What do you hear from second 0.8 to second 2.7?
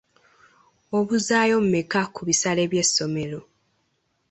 Obuzaayo mmeka ku bisale